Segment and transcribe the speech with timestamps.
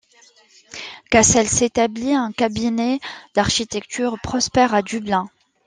[1.11, 2.99] Cassels établit un cabinet
[3.35, 5.29] d’architecture prospère à Dublin.